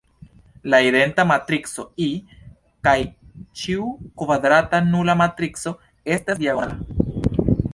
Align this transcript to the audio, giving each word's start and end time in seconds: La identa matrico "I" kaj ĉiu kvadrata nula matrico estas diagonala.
La 0.73 0.77
identa 0.85 1.25
matrico 1.31 1.85
"I" 2.05 2.07
kaj 2.87 2.95
ĉiu 3.63 3.85
kvadrata 4.23 4.81
nula 4.89 5.17
matrico 5.21 5.75
estas 6.17 6.41
diagonala. 6.45 7.55